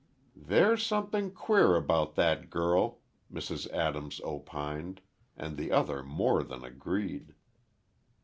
[0.35, 3.01] "There's something queer about that girl,"
[3.31, 3.69] Mrs.
[3.69, 5.01] Adams opined,
[5.37, 7.35] and the other more than agreed.